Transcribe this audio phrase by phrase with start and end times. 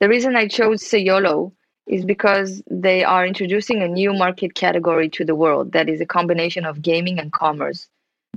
[0.00, 1.52] the reason I chose Sayollo
[1.86, 6.06] is because they are introducing a new market category to the world that is a
[6.06, 7.88] combination of gaming and commerce,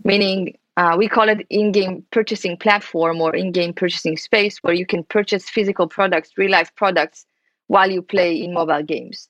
[0.04, 5.04] meaning uh, we call it in-game purchasing platform or in-game purchasing space where you can
[5.04, 7.26] purchase physical products, real-life products,
[7.68, 9.28] while you play in mobile games.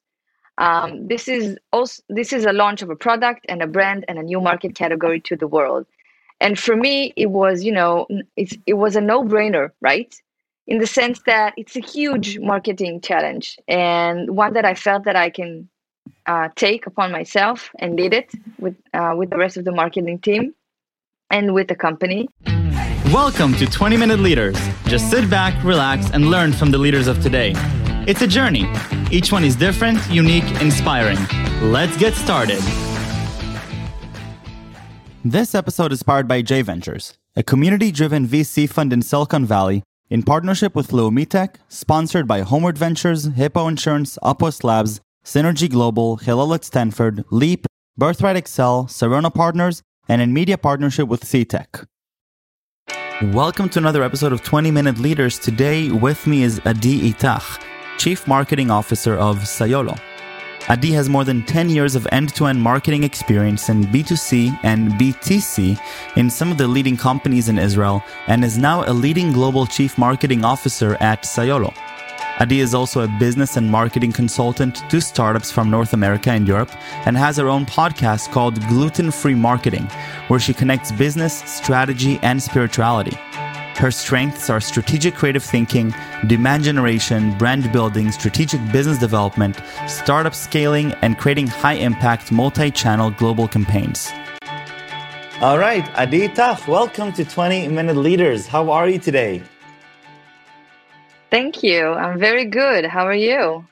[0.60, 4.20] Um, this is also this is a launch of a product and a brand and
[4.20, 5.88] a new market category to the world.
[6.42, 8.06] And for me, it was you know
[8.36, 10.14] it's, it was a no-brainer, right?
[10.70, 15.16] In the sense that it's a huge marketing challenge and one that I felt that
[15.16, 15.68] I can
[16.28, 20.20] uh, take upon myself and lead it with uh, with the rest of the marketing
[20.20, 20.54] team
[21.32, 22.30] and with the company.
[23.12, 24.60] Welcome to 20 Minute Leaders.
[24.86, 27.54] Just sit back, relax, and learn from the leaders of today.
[28.06, 28.72] It's a journey.
[29.10, 31.18] Each one is different, unique, inspiring.
[31.64, 32.62] Let's get started.
[35.26, 39.82] This episode is powered by J Ventures, a community driven VC fund in Silicon Valley
[40.10, 46.18] in partnership with Leumi Tech, sponsored by Homeward Ventures, Hippo Insurance, Upwest Labs, Synergy Global,
[46.18, 51.86] Hillel at Stanford, Leap, Birthright Excel, Sarona Partners, and in media partnership with CTech.
[53.34, 55.38] Welcome to another episode of 20 Minute Leaders.
[55.38, 57.62] Today with me is Adi Itach,
[57.98, 60.00] Chief Marketing Officer of Sayollo.
[60.70, 64.92] Adi has more than 10 years of end to end marketing experience in B2C and
[64.92, 65.80] BTC
[66.16, 69.98] in some of the leading companies in Israel and is now a leading global chief
[69.98, 71.74] marketing officer at Sayollo.
[72.40, 76.72] Adi is also a business and marketing consultant to startups from North America and Europe
[77.08, 79.88] and has her own podcast called Gluten Free Marketing,
[80.28, 83.18] where she connects business, strategy, and spirituality.
[83.80, 85.96] Her strengths are strategic creative thinking,
[86.28, 93.10] demand generation, brand building, strategic business development, startup scaling, and creating high impact multi channel
[93.10, 94.12] global campaigns.
[95.40, 98.48] All right, Adi Itach, welcome to 20 Minute Leaders.
[98.48, 99.42] How are you today?
[101.32, 101.88] Thank you.
[101.88, 102.84] I'm very good.
[102.84, 103.66] How are you?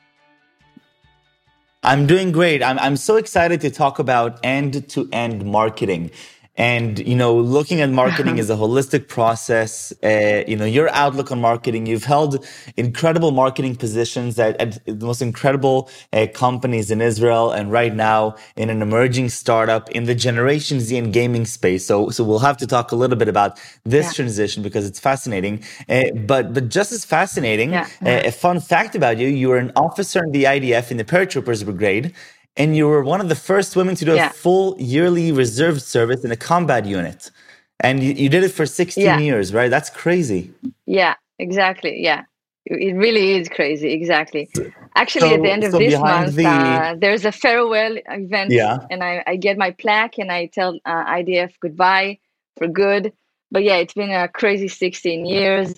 [1.84, 2.64] I'm doing great.
[2.64, 6.12] I'm, I'm so excited to talk about end to end marketing.
[6.58, 9.94] And, you know, looking at marketing is a holistic process.
[10.04, 12.44] Uh, you know, your outlook on marketing, you've held
[12.76, 18.36] incredible marketing positions at, at the most incredible uh, companies in Israel and right now
[18.56, 21.86] in an emerging startup in the Generation Z and gaming space.
[21.86, 24.14] So, so we'll have to talk a little bit about this yeah.
[24.14, 25.64] transition because it's fascinating.
[25.88, 27.88] Uh, but, but just as fascinating, yeah.
[28.02, 31.64] a fun fact about you, you were an officer in the IDF in the Paratroopers
[31.64, 32.16] Brigade
[32.58, 34.28] and you were one of the first women to do yeah.
[34.28, 37.32] a full yearly reserve service in a combat unit.
[37.80, 39.20] And you, you did it for 16 yeah.
[39.20, 39.70] years, right?
[39.70, 40.52] That's crazy.
[40.86, 42.02] Yeah, exactly.
[42.02, 42.24] Yeah.
[42.66, 43.94] It really is crazy.
[43.94, 44.50] Exactly.
[44.96, 46.48] Actually, so, at the end of so this month, the...
[46.48, 48.52] uh, there's a farewell event.
[48.52, 48.80] Yeah.
[48.90, 52.18] And I, I get my plaque and I tell uh, IDF goodbye
[52.58, 53.14] for good.
[53.52, 55.76] But yeah, it's been a crazy 16 years.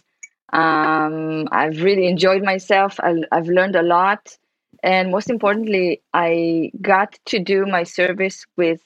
[0.52, 3.00] Um, I've really enjoyed myself.
[3.02, 4.36] I, I've learned a lot
[4.84, 8.82] and most importantly i got to do my service with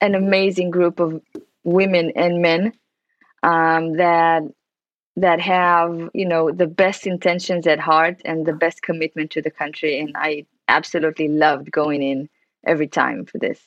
[0.00, 1.20] an amazing group of
[1.64, 2.72] women and men
[3.42, 4.42] um, that
[5.16, 9.50] that have you know the best intentions at heart and the best commitment to the
[9.50, 9.98] country.
[9.98, 12.28] And i absolutely loved going in
[12.66, 13.60] every time for this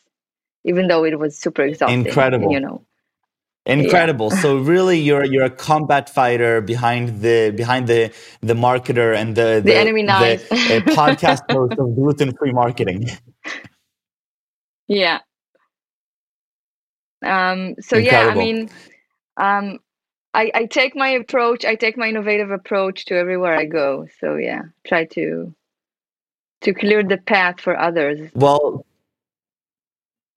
[0.63, 2.51] even though it was super exhausting incredible.
[2.51, 2.85] you know
[3.66, 4.29] Incredible.
[4.31, 4.41] Yeah.
[4.41, 8.11] so really you're you're a combat fighter behind the behind the
[8.41, 10.49] the marketer and the the, the enemy knife.
[10.49, 13.09] The, uh, podcast host of gluten free marketing.
[14.88, 15.19] Yeah.
[17.23, 18.03] Um so Incredible.
[18.03, 18.69] yeah, I mean
[19.38, 19.79] um
[20.33, 24.07] I, I take my approach, I take my innovative approach to everywhere I go.
[24.19, 25.53] So yeah, try to
[26.61, 28.29] to clear the path for others.
[28.33, 28.85] Well,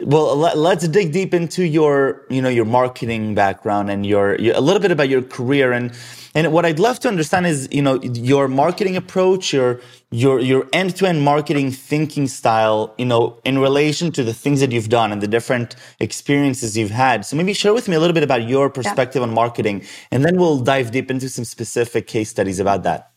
[0.05, 4.55] well, let, us dig deep into your, you know, your marketing background and your, your,
[4.55, 5.93] a little bit about your career and
[6.37, 10.67] and what I'd love to understand is, you know, your marketing approach, your your your
[10.73, 14.89] end to end marketing thinking style, you know, in relation to the things that you've
[14.89, 17.25] done and the different experiences you've had.
[17.25, 19.29] So maybe share with me a little bit about your perspective yeah.
[19.29, 23.13] on marketing, and then we'll dive deep into some specific case studies about that.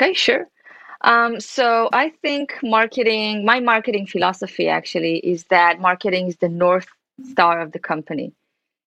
[0.00, 0.48] Okay, sure.
[1.08, 6.86] Um, so I think marketing, my marketing philosophy actually is that marketing is the north
[7.30, 8.34] star of the company,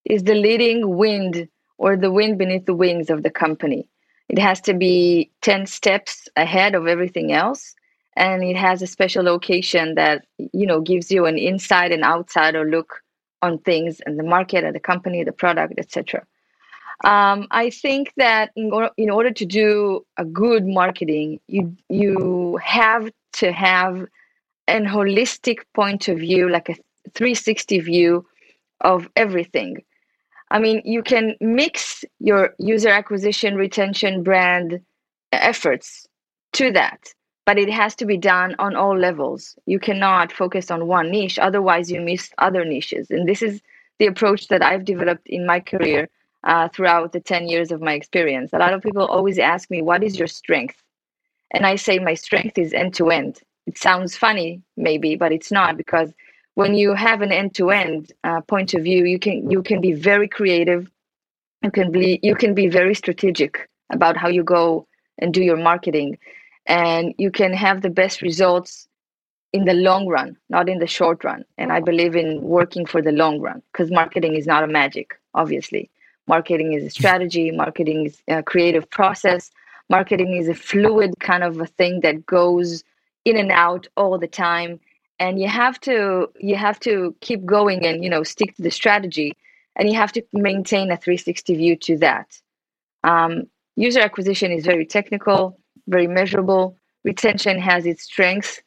[0.05, 1.47] is the leading wind
[1.79, 3.87] or the wind beneath the wings of the company.
[4.29, 7.73] It has to be 10 steps ahead of everything else.
[8.15, 12.69] And it has a special location that, you know, gives you an inside and outsider
[12.69, 13.01] look
[13.41, 16.23] on things and the market and the company, the product, etc.
[17.03, 22.59] Um, I think that in, or, in order to do a good marketing, you you
[22.63, 24.05] have to have
[24.67, 26.75] an holistic point of view, like a
[27.15, 28.25] 360 view
[28.81, 29.83] of everything.
[30.51, 34.81] I mean, you can mix your user acquisition, retention, brand,
[35.31, 36.07] efforts
[36.53, 37.13] to that
[37.45, 39.57] but it has to be done on all levels.
[39.65, 43.09] You cannot focus on one niche otherwise you miss other niches.
[43.09, 43.61] And this is
[43.99, 46.09] the approach that i've developed in my career
[46.43, 48.51] uh, throughout the 10 years of my experience.
[48.53, 50.81] A lot of people always ask me what is your strength?
[51.53, 55.51] And i say my strength is end to end it sounds funny maybe but it's
[55.51, 56.13] not because
[56.55, 60.27] when you have an end-to-end uh, point of view you can you can be very
[60.27, 60.89] creative
[61.63, 64.87] you can be you can be very strategic about how you go
[65.19, 66.17] and do your marketing
[66.65, 68.87] and you can have the best results
[69.53, 71.43] in the long run not in the short run.
[71.57, 75.19] And i believe in working for the long run because marketing is not a magic
[75.33, 75.89] obviously
[76.27, 77.51] marketing is a strategy.
[77.51, 79.51] Marketing is a creative process.
[79.89, 82.83] Marketing is a fluid kind of a thing that goes
[83.25, 84.79] in and out all the time.
[85.19, 88.71] And you have to you have to keep going and you know stick to the
[88.71, 89.35] strategy.
[89.75, 92.39] And you have to maintain a 360 view to that.
[93.03, 95.57] Um, user acquisition is very technical
[95.87, 96.77] very measurable.
[97.03, 98.61] Retention has its strengths.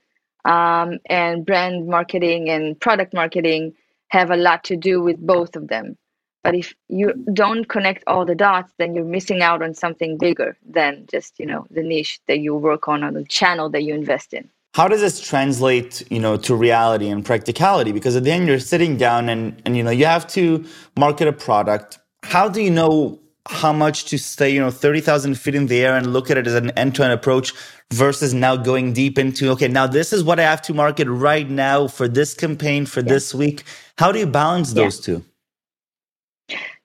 [0.44, 3.72] Um, and brand marketing and product marketing
[4.08, 5.96] have a lot to do with both of them
[6.44, 10.56] but if you don't connect all the dots then you're missing out on something bigger
[10.64, 13.94] than just you know the niche that you work on or the channel that you
[13.94, 14.48] invest in.
[14.74, 17.90] How does this translate you know to reality and practicality?
[17.90, 20.64] Because at the end you're sitting down and and you know you have to
[20.96, 21.98] market a product.
[22.22, 25.96] How do you know how much to stay you know 30,000 feet in the air
[25.96, 27.52] and look at it as an end-to-end approach
[27.92, 31.50] versus now going deep into okay now this is what i have to market right
[31.50, 33.08] now for this campaign for yeah.
[33.12, 33.64] this week?
[33.98, 35.16] How do you balance those yeah.
[35.16, 35.24] two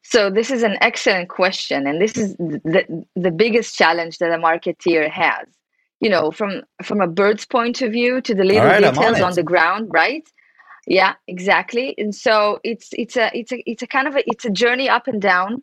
[0.04, 4.38] so this is an excellent question and this is the, the biggest challenge that a
[4.38, 5.48] marketeer has.
[6.00, 9.24] You know from from a bird's point of view to the little right, details on,
[9.24, 10.26] on, the ground right?
[10.88, 11.94] Yeah exactly.
[11.98, 14.88] And so it's it's a it's a it's a kind of a it's a journey
[14.88, 15.62] up and down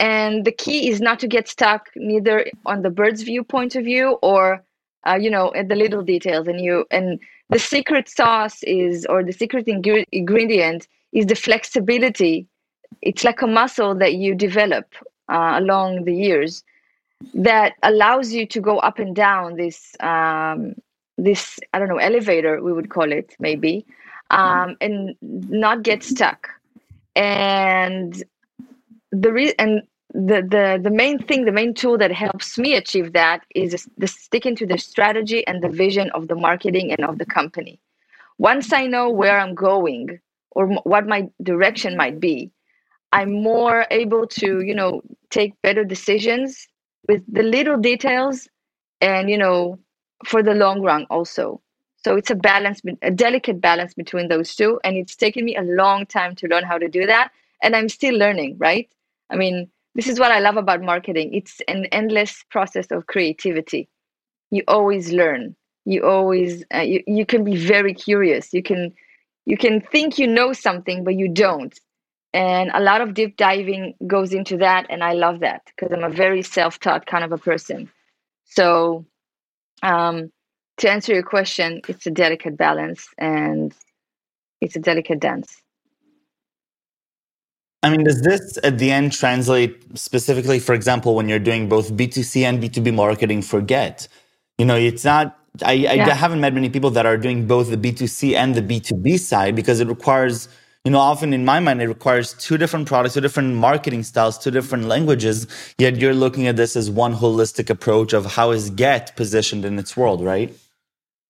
[0.00, 3.84] and the key is not to get stuck neither on the bird's view point of
[3.84, 4.64] view or
[5.06, 6.48] uh, you know at the little details.
[6.48, 12.48] And you and the secret sauce is or the secret ing- ingredient is the flexibility
[13.02, 14.94] it's like a muscle that you develop
[15.28, 16.62] uh, along the years
[17.34, 20.74] that allows you to go up and down this um,
[21.18, 23.84] this I don't know elevator we would call it maybe
[24.30, 26.48] um, and not get stuck.
[27.16, 28.22] And
[29.12, 29.82] the re- and
[30.14, 34.06] the, the the main thing the main tool that helps me achieve that is the
[34.06, 37.80] sticking to the strategy and the vision of the marketing and of the company.
[38.38, 40.18] Once i know where i'm going
[40.52, 42.50] or what my direction might be
[43.12, 46.68] i'm more able to you know take better decisions
[47.08, 48.48] with the little details
[49.00, 49.78] and you know
[50.26, 51.60] for the long run also.
[52.04, 55.62] So it's a balance a delicate balance between those two and it's taken me a
[55.62, 57.30] long time to learn how to do that
[57.62, 58.88] and i'm still learning right?
[59.30, 61.34] I mean this is what i love about marketing.
[61.34, 63.88] It's an endless process of creativity.
[64.50, 65.56] You always learn.
[65.84, 68.52] You always uh, you, you can be very curious.
[68.52, 68.92] You can
[69.46, 71.78] you can think you know something but you don't
[72.32, 76.04] and a lot of deep diving goes into that and i love that because i'm
[76.04, 77.90] a very self-taught kind of a person.
[78.44, 79.06] So
[79.82, 80.30] um,
[80.78, 83.74] to answer your question it's a delicate balance and
[84.60, 85.56] it's a delicate dance.
[87.82, 91.92] I mean does this at the end translate specifically for example when you're doing both
[91.92, 94.06] b2c and b2b marketing for Gett?
[94.58, 96.06] You know it's not I, yeah.
[96.06, 99.56] I haven't met many people that are doing both the b2c and the b2b side
[99.56, 100.48] because it requires
[100.84, 104.38] you know, often in my mind, it requires two different products, two different marketing styles,
[104.38, 105.46] two different languages.
[105.78, 109.78] Yet you're looking at this as one holistic approach of how is Gett positioned in
[109.78, 110.56] its world, right?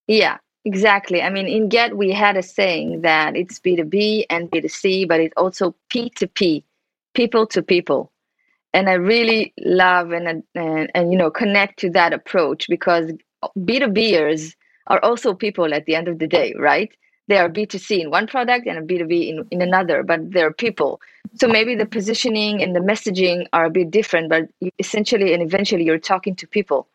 [0.06, 1.20] Yeah, exactly.
[1.20, 5.34] I mean, in Gett, we had a saying that it's B2B and B2C, but it's
[5.36, 6.62] also P2P,
[7.14, 8.12] people to people.
[8.72, 13.10] And I really love and, and, and you know, connect to that approach because
[13.58, 14.54] B2Bers
[14.86, 16.92] are also people at the end of the day, right?
[17.30, 21.00] They are B2C in one product and a B2B in, in another, but they're people.
[21.36, 24.48] So maybe the positioning and the messaging are a bit different, but
[24.80, 26.88] essentially and eventually you're talking to people.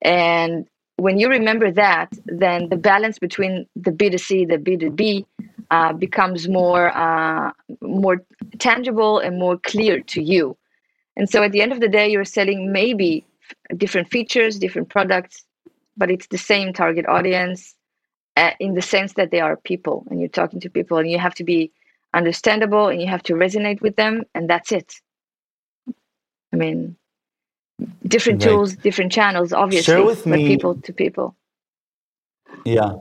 [0.00, 5.26] And when you remember that, then the balance between the B2C, the B2B
[5.70, 8.22] uh, becomes more uh, more
[8.58, 10.56] tangible and more clear to you.
[11.16, 13.26] And so at the end of the day, you're selling maybe
[13.76, 15.44] different features, different products,
[15.96, 17.74] but it's the same target audience,
[18.36, 21.20] Eh, in the sense that they are people and you're talking to people and you
[21.20, 21.70] have to be
[22.12, 24.94] understandable and you have to resonate with them and that's it.
[26.52, 26.96] I mean
[28.06, 28.50] different right.
[28.50, 31.36] tools different channels obviously share with me people to people.
[32.64, 32.94] Yeah.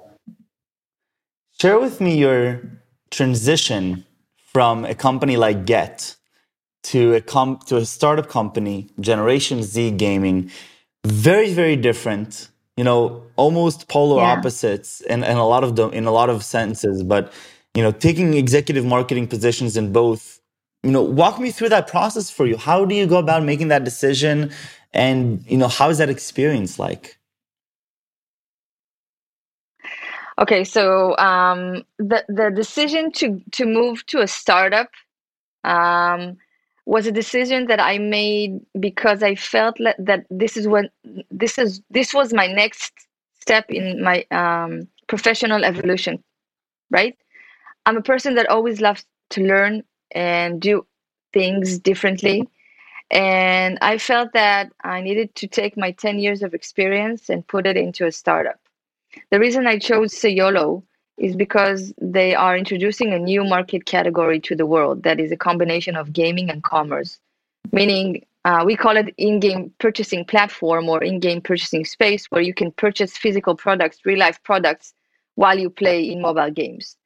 [1.60, 2.62] Share with me your
[3.10, 4.06] transition
[4.54, 6.16] from a company like Gett
[6.84, 10.52] to a com- to a startup company generation z gaming.
[11.06, 14.32] Very very different you know almost polar yeah.
[14.32, 17.32] opposites in, in a lot of the in a lot of sentences but
[17.74, 20.42] you know taking executive marketing positions in both
[20.84, 22.58] you know walk me through that process for you.
[22.58, 24.52] How do you go about making that decision?
[24.94, 27.18] And you know how is that experience like?
[30.38, 34.90] Okay so um, the the decision to to move to a startup
[35.64, 36.38] um,
[36.86, 40.92] was a decision that I made because I felt that this is what
[41.32, 42.92] this is this was my next
[43.40, 46.24] step in my um, professional evolution,
[46.90, 47.18] right?
[47.86, 50.86] I'm a person that always loves to learn and do
[51.34, 52.48] things differently.
[53.12, 57.68] And I felt that I needed to take my 10 years of experience and put
[57.68, 58.60] it into a startup.
[59.30, 60.84] The reason I chose Sayollo
[61.18, 65.38] is because they are introducing a new market category to the world that is a
[65.38, 67.20] combination of gaming and commerce,
[67.72, 72.72] meaning uh, we call it in-game purchasing platform or in-game purchasing space where you can
[72.72, 74.94] purchase physical products, real-life products,
[75.36, 76.98] while you play in mobile games.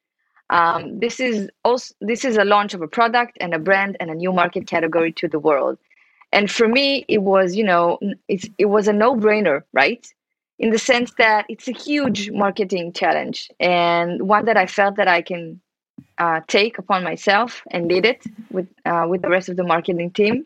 [0.49, 4.09] Um, this is also this is a launch of a product and a brand and
[4.09, 5.77] a new market category to the world.
[6.31, 10.07] And for me, it was you know it's it was a no-brainer, right?
[10.59, 15.07] In the sense that it's a huge marketing challenge and one that I felt that
[15.07, 15.61] I can
[16.17, 20.11] uh, take upon myself and lead it with uh, with the rest of the marketing
[20.11, 20.45] team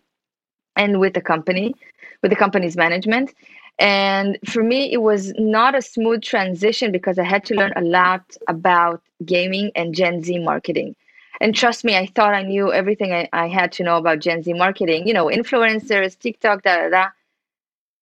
[0.76, 1.76] and with the company,
[2.22, 3.34] with the company's management.
[3.80, 7.82] And for me, it was not a smooth transition because I had to learn a
[7.82, 10.96] lot about gaming and Gen Z marketing.
[11.42, 14.44] And trust me, I thought I knew everything I, I had to know about Gen
[14.44, 15.08] Z marketing.
[15.08, 17.08] You know, influencers, TikTok, da da da.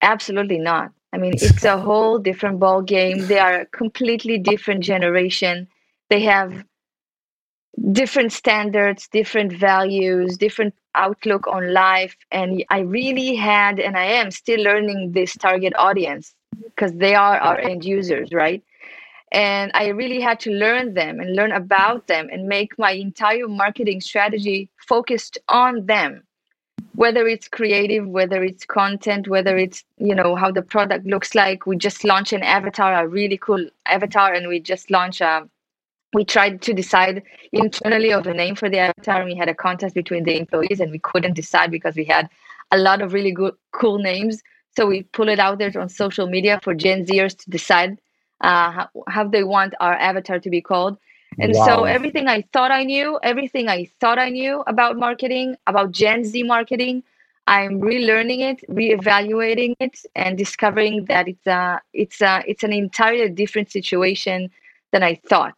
[0.02, 0.92] Absolutely not.
[1.14, 3.28] I mean, it's a whole different ball game.
[3.28, 5.68] They are a completely different generation.
[6.10, 6.64] They have
[7.92, 12.16] different standards, different values, different outlook on life.
[12.32, 17.38] And I really had, and I am still learning this target audience because they are
[17.38, 18.64] our end users, right?
[19.32, 23.48] And I really had to learn them and learn about them and make my entire
[23.48, 26.24] marketing strategy focused on them
[26.96, 31.66] whether it's creative whether it's content whether it's you know how the product looks like
[31.66, 35.48] we just launched an avatar a really cool avatar and we just launched a
[36.14, 39.22] we tried to decide internally of a name for the avatar.
[39.22, 42.30] And we had a contest between the employees and we couldn't decide because we had
[42.72, 44.42] a lot of really good cool names.
[44.76, 48.00] So we pull it out there on social media for gen zers to decide
[48.42, 50.98] uh, how they want our avatar to be called
[51.40, 51.66] and wow.
[51.66, 56.24] so everything I thought I knew, everything I thought I knew about marketing, about Gen
[56.24, 57.04] Z marketing,
[57.48, 63.30] I'm relearning it, reevaluating it, and discovering that it's a it's a it's an entirely
[63.30, 64.52] different situation
[64.92, 65.58] than I thought.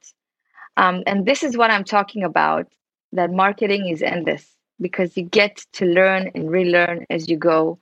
[0.78, 2.68] Um, and this is what I'm talking about.
[3.14, 7.78] That marketing is endless because you get to learn and relearn as you go,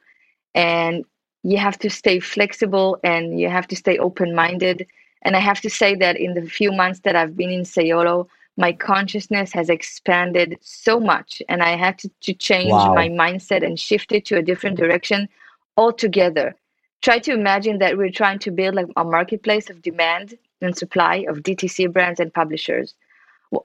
[0.56, 1.06] and
[1.44, 4.88] you have to stay flexible and you have to stay open minded
[5.22, 8.28] and I have to say that in the few months that I've been in Sayollo,
[8.58, 11.42] my consciousness has expanded so much.
[11.48, 12.94] And I had to, to change wow.
[12.94, 15.30] my mindset and shift it to a different direction
[15.78, 16.56] altogether.
[17.02, 21.26] Try to imagine that we're trying to build like a marketplace of demand and supply
[21.30, 22.94] of DTC brands and publishers,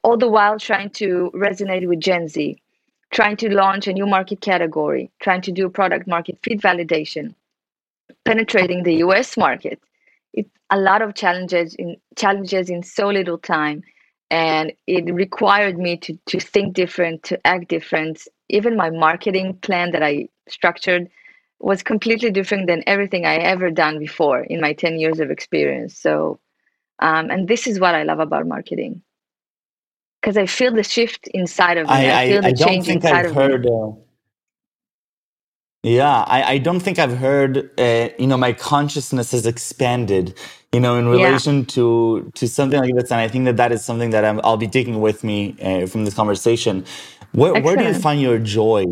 [0.03, 2.61] all the while trying to resonate with Gen Z,
[3.11, 7.35] trying to launch a new market category, trying to do product market fit validation,
[8.25, 9.81] penetrating the US market,
[10.35, 13.83] it's a lot of challenges in challenges in so little time.
[14.31, 18.23] And it required me to to think different to act different.
[18.49, 21.09] Even my marketing plan that i structured
[21.61, 25.99] was completely different than everything i ever done before in my 10 years of experience.
[25.99, 26.41] So
[27.01, 29.03] um, and this is what i love about marketing.
[30.21, 32.09] Because i feel the shift inside of me.
[32.09, 33.91] I, I feel the I change inside I've of heard, me uh,
[35.85, 40.35] yeah, I, I don't think I've heard, uh, you know, my consciousness has expanded,
[40.73, 41.65] you know, in relation yeah.
[41.77, 44.57] to to something like this, and I think that that is something that i will
[44.57, 46.87] be taking with me uh, from this conversation.
[47.33, 48.87] Where, where do you find your joy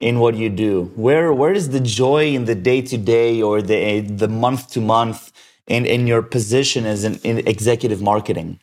[0.00, 0.90] in what you do?
[0.96, 4.80] Where where is the joy in the day to day or the the month to
[4.80, 5.32] month
[5.66, 8.58] in in your position as an in executive marketing?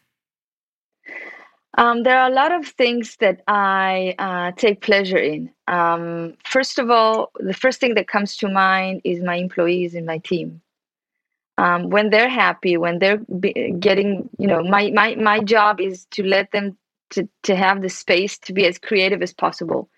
[1.75, 5.51] Um, there are a lot of things that I uh, take pleasure in.
[5.68, 10.06] Um, first of all, the first thing that comes to mind is my employees and
[10.06, 10.62] my team.
[11.58, 13.22] Um, when they're happy, when they're
[13.80, 16.77] getting, you know, my, my, my job is to let them
[17.12, 19.89] to, to have the space to be as creative as possible.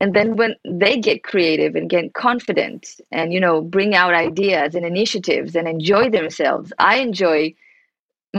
[0.00, 4.74] And then when they get creative and get confident and, you know, bring out ideas
[4.74, 7.54] and initiatives and enjoy themselves, I enjoy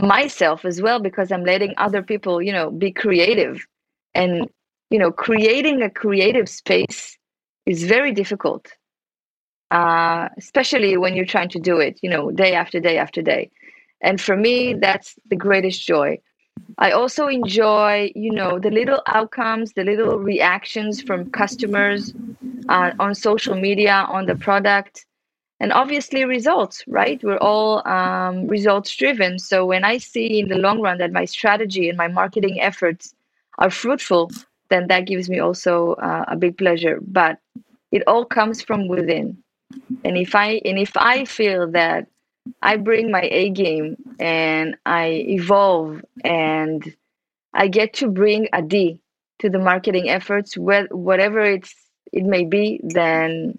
[0.00, 3.66] myself as well because i'm letting other people you know be creative
[4.14, 4.48] and
[4.90, 7.18] you know creating a creative space
[7.66, 8.72] is very difficult
[9.72, 13.50] uh, especially when you're trying to do it, you know, day after day after day.
[14.02, 16.18] And for me, that's the greatest joy.
[16.76, 22.12] I also enjoy, you know, the little outcomes, the little reactions from customers
[22.68, 25.06] uh, on social media, on the product,
[25.62, 27.22] and obviously results, right?
[27.24, 29.38] We're all um, results driven.
[29.38, 33.14] So when I see in the long run that my strategy and my marketing efforts
[33.58, 34.30] are fruitful,
[34.70, 37.00] then that gives me also uh, a big pleasure.
[37.02, 37.38] But
[37.92, 39.38] it all comes from within
[40.04, 42.08] and if i and if i feel that
[42.62, 46.94] i bring my a game and i evolve and
[47.54, 49.00] i get to bring a d
[49.38, 51.74] to the marketing efforts whatever it's
[52.12, 53.58] it may be then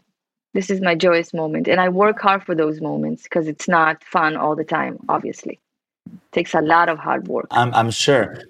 [0.54, 1.68] this is my joyous moment.
[1.68, 5.60] And i work hard for those moments because it's not fun all the time obviously.
[6.06, 7.48] It takes a lot of hard work.
[7.52, 8.42] I'm, I'm sure.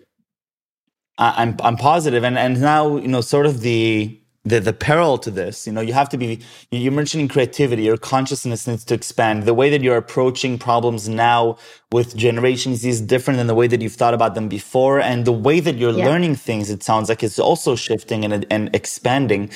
[1.18, 2.24] I'm, I'm positive.
[2.24, 5.80] And and now you know sort of the the the peril to this you know
[5.80, 6.40] you have to be
[6.72, 7.84] you're mentioning creativity.
[7.84, 9.44] Your consciousness needs to expand.
[9.44, 11.58] The way that you're approaching problems now
[11.92, 15.00] with generations is different than the way that you've thought about them before.
[15.00, 16.08] And the way that you're yeah.
[16.08, 19.52] learning things it sounds like it's also shifting and, and expanding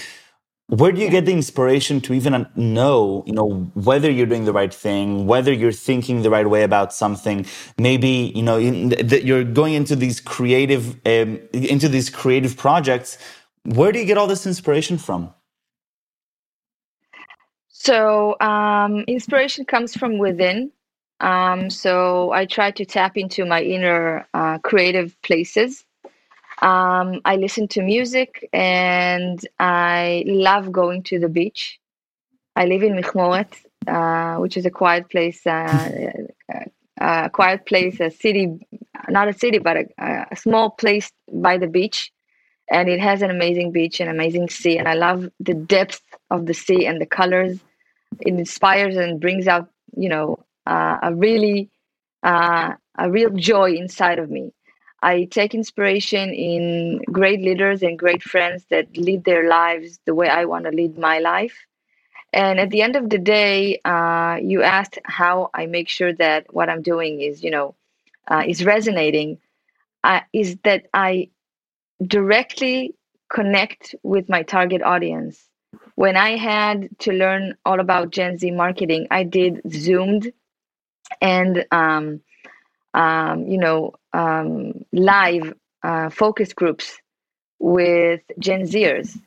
[0.69, 4.53] where do you get the inspiration to even know you know whether you're doing the
[4.53, 7.45] right thing whether you're thinking the right way about something
[7.77, 8.59] maybe you know
[8.89, 13.17] that you're going into these creative um, into these creative projects
[13.67, 15.33] where do you get all this inspiration from?
[17.67, 20.71] So, um, inspiration comes from within.
[21.19, 25.83] Um, so, I try to tap into my inner uh, creative places.
[26.61, 31.79] Um, I listen to music and I love going to the beach.
[32.55, 33.53] I live in Michmoret,
[33.85, 36.09] uh, which is a quiet place, uh,
[36.99, 38.57] a quiet place, a city,
[39.07, 42.11] not a city, but a, a small place by the beach.
[42.69, 46.47] And it has an amazing beach and amazing sea and i love the depth of
[46.47, 47.59] the sea and the colors.
[48.19, 51.69] It inspires and brings out you know uh, a really
[52.23, 54.51] uh, a real joy inside of me
[55.01, 60.27] i take inspiration in great leaders and great friends that lead their lives the way
[60.29, 61.65] i want to lead my life
[62.33, 66.45] and at the end of the day uh, you asked how i make sure that
[66.53, 67.75] what i'm doing is you know
[68.29, 69.37] uh, is resonating
[70.03, 71.27] uh, is that i
[72.05, 72.95] directly
[73.29, 75.49] connect with my target audience.
[75.95, 80.31] When I had to learn all about Gen Z marketing, I did Zoomed
[81.21, 82.21] and um,
[82.97, 86.99] um, you know um, live uh, focus groups
[87.59, 89.17] with Gen Zers.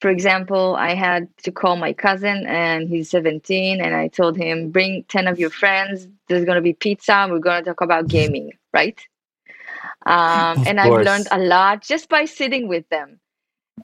[0.00, 4.70] For example, I had to call my cousin, and he's 17, and I told him,
[4.70, 6.06] "Bring 10 of your friends.
[6.28, 7.26] There's going to be pizza.
[7.30, 9.00] We're going to talk about gaming, right?"
[10.04, 13.20] Um, and I've learned a lot just by sitting with them.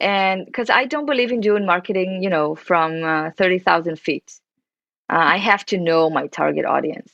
[0.01, 4.41] And because I don't believe in doing marketing, you know, from uh, 30,000 feet,
[5.11, 7.13] uh, I have to know my target audience.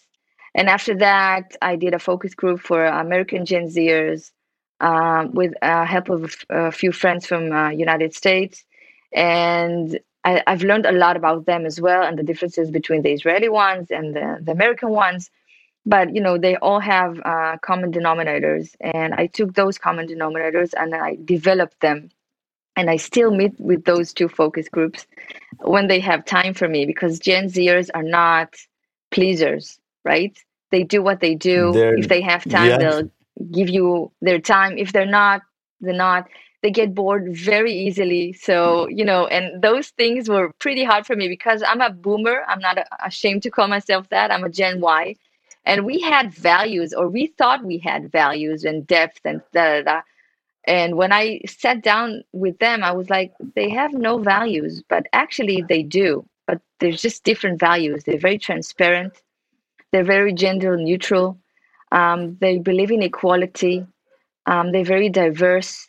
[0.54, 4.32] And after that, I did a focus group for American Gen Zers
[4.80, 8.64] um, with uh, help of a few friends from uh, United States.
[9.12, 13.12] And I, have learned a lot about them as well and the differences between the
[13.12, 15.30] Israeli ones and the, the American ones.
[15.86, 18.74] But you know they all have uh, common denominators.
[18.80, 22.10] And i took those common denominators and i developed them.
[22.76, 25.06] And i still meet with those two focus groups
[25.60, 28.54] when they have time for me because gen zers are not
[29.10, 30.36] pleasers right?
[30.70, 31.72] They do what they do.
[31.72, 32.78] They're, if they have time yeah.
[32.78, 33.10] they'll
[33.52, 34.76] give you their time.
[34.78, 35.42] If they're not
[35.80, 36.28] they're not.
[36.60, 38.32] They get bored very easily.
[38.32, 42.42] So you know and those things were pretty hard for me because i'm a boomer.
[42.48, 44.30] I'm not ashamed to call myself that.
[44.30, 45.14] I'm a gen y.
[45.64, 49.82] And we had values or we thought we had values and depth and da da
[49.82, 50.00] da.
[50.64, 55.06] And when i sat down with them i was like they have no values but
[55.12, 56.26] actually they do.
[56.46, 58.04] But there's just different values.
[58.04, 59.22] They're very transparent
[59.92, 61.38] they're very gender neutral.
[61.92, 63.86] Um, they believe in equality.
[64.46, 65.86] Um, they're very diverse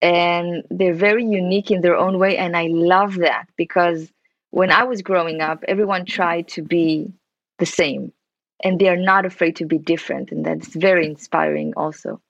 [0.00, 4.12] and they're very unique in their own way and i love that because
[4.50, 7.12] when i was growing up everyone tried to be
[7.58, 8.12] the same
[8.64, 12.20] and they are not afraid to be different and that's very inspiring also.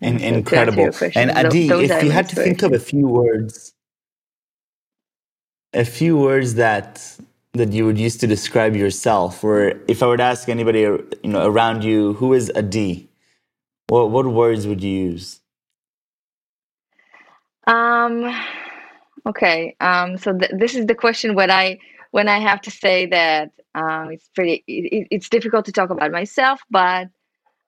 [0.00, 0.90] And, incredible.
[1.14, 3.72] And adi those if you had to think of a few words
[5.72, 7.16] a few words that
[7.56, 11.08] that you would use to describe yourself or if i were to ask anybody you
[11.24, 13.08] know around you who is Adi?
[13.88, 15.40] what what words would you use
[17.66, 18.14] um
[19.26, 21.78] okay um so th- this is the question when i
[22.16, 26.12] when I have to say that um, it's pretty, it, it's difficult to talk about
[26.12, 27.08] myself, but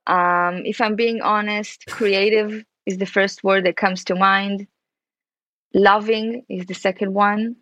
[0.06, 4.66] um, if I'm being honest, creative is the first word that comes to mind.
[5.74, 7.56] Loving is the second one.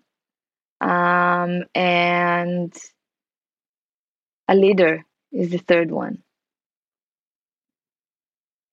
[0.80, 2.76] Um, and
[4.48, 6.22] a leader is the third one.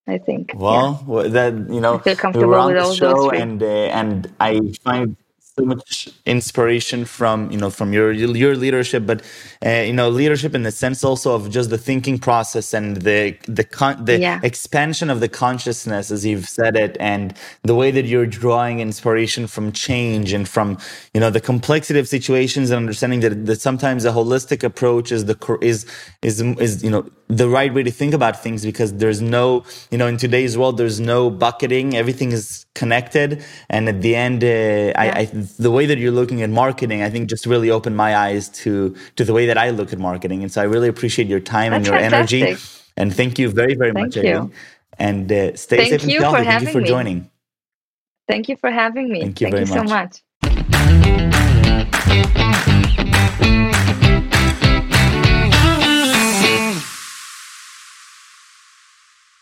[0.06, 0.52] I think.
[0.54, 1.28] Well, yeah.
[1.30, 4.60] that you know, I feel comfortable we're on with the show, and uh, and I
[4.84, 5.16] find
[5.58, 9.22] so much inspiration from you know from your your leadership but
[9.63, 13.38] uh, you know leadership in the sense also of just the thinking process and the
[13.48, 14.39] the con- the yeah.
[14.42, 19.46] expansion of the consciousness as you've said it and the way that you're drawing inspiration
[19.46, 20.76] from change and from
[21.13, 25.26] you know the complexity of situations and understanding that, that sometimes a holistic approach is
[25.26, 25.86] the is
[26.24, 30.00] is is you know the right way to think about things because there's no you
[30.00, 34.48] know in today's world there's no bucketing everything is connected and at the end uh,
[34.48, 34.94] yeah.
[34.96, 38.16] I, I the way that you're looking at marketing, I think just really opened my
[38.16, 40.44] eyes to to the way that I look at marketing.
[40.44, 42.42] And so I really appreciate your time That's and your fantastic.
[42.42, 42.62] energy.
[42.98, 44.24] And thank you very, very thank much.
[44.24, 44.52] You.
[45.00, 46.44] And uh, stay thank safe and healthy.
[46.46, 46.88] Thank you for me.
[46.88, 47.30] joining.
[48.28, 49.22] Thank you for having me.
[49.22, 50.22] Thank you thank very you much.
[50.22, 50.30] so
[53.50, 53.73] much.